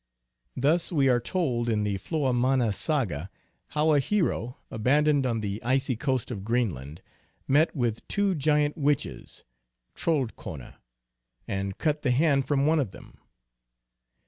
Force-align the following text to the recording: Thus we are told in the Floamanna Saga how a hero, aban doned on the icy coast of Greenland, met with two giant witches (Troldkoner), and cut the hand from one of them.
Thus 0.57 0.91
we 0.91 1.09
are 1.09 1.19
told 1.19 1.69
in 1.69 1.83
the 1.83 1.99
Floamanna 1.99 2.73
Saga 2.73 3.29
how 3.67 3.93
a 3.93 3.99
hero, 3.99 4.57
aban 4.71 5.05
doned 5.05 5.27
on 5.29 5.41
the 5.41 5.61
icy 5.61 5.95
coast 5.95 6.31
of 6.31 6.43
Greenland, 6.43 7.03
met 7.47 7.75
with 7.75 8.07
two 8.07 8.33
giant 8.33 8.75
witches 8.75 9.43
(Troldkoner), 9.93 10.77
and 11.47 11.77
cut 11.77 12.01
the 12.01 12.09
hand 12.09 12.47
from 12.47 12.65
one 12.65 12.79
of 12.79 12.89
them. 12.89 13.19